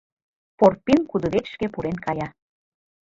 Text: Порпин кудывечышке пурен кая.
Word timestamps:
Порпин 0.57 0.99
кудывечышке 1.11 1.65
пурен 1.73 1.97
кая. 2.05 2.27